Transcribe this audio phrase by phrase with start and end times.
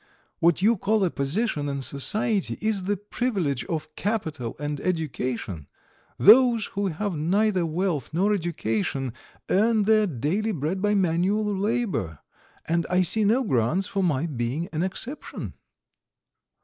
[0.39, 5.67] "What you call a position in society is the privilege of capital and education.
[6.17, 9.13] Those who have neither wealth nor education
[9.51, 12.17] earn their daily bread by manual labour,
[12.65, 15.53] and I see no grounds for my being an exception."